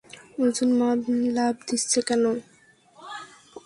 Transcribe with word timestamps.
অর্জুন 0.39 0.69
লাফ 1.35 1.55
দিচ্ছে 1.67 1.99
কেন? 2.07 2.23